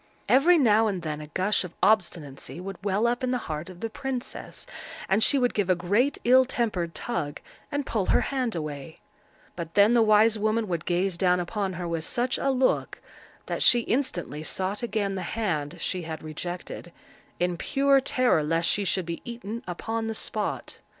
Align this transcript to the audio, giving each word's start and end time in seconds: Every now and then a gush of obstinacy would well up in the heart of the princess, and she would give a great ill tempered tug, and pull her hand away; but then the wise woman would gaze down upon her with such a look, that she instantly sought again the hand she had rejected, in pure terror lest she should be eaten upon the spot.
Every 0.27 0.57
now 0.57 0.87
and 0.87 1.03
then 1.03 1.21
a 1.21 1.27
gush 1.27 1.63
of 1.63 1.75
obstinacy 1.83 2.59
would 2.59 2.83
well 2.83 3.05
up 3.05 3.23
in 3.23 3.29
the 3.29 3.37
heart 3.45 3.69
of 3.69 3.81
the 3.81 3.89
princess, 3.91 4.65
and 5.07 5.21
she 5.21 5.37
would 5.37 5.53
give 5.53 5.69
a 5.69 5.75
great 5.75 6.17
ill 6.23 6.43
tempered 6.43 6.95
tug, 6.95 7.39
and 7.71 7.85
pull 7.85 8.07
her 8.07 8.21
hand 8.21 8.55
away; 8.55 8.99
but 9.55 9.75
then 9.75 9.93
the 9.93 10.01
wise 10.01 10.39
woman 10.39 10.67
would 10.67 10.85
gaze 10.85 11.17
down 11.17 11.39
upon 11.39 11.73
her 11.73 11.87
with 11.87 12.03
such 12.03 12.39
a 12.39 12.49
look, 12.49 12.99
that 13.45 13.61
she 13.61 13.81
instantly 13.81 14.41
sought 14.41 14.81
again 14.81 15.13
the 15.13 15.21
hand 15.21 15.75
she 15.79 16.01
had 16.01 16.23
rejected, 16.23 16.91
in 17.39 17.55
pure 17.55 17.99
terror 17.99 18.41
lest 18.41 18.67
she 18.67 18.83
should 18.83 19.05
be 19.05 19.21
eaten 19.23 19.61
upon 19.67 20.07
the 20.07 20.15
spot. 20.15 20.79